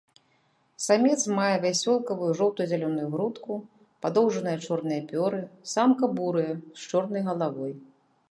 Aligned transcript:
Самец 0.85 1.17
мае 1.39 1.55
вясёлкавую 1.65 2.29
жоўта-зялёную 2.39 3.03
грудку, 3.15 3.57
падоўжаныя 4.05 4.57
чорныя 4.65 5.01
пёры, 5.11 5.41
самка 5.75 6.05
бурая, 6.17 6.53
з 6.81 6.89
чорнай 6.95 7.21
галавой. 7.29 7.73